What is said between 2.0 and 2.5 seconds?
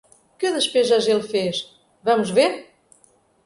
vamos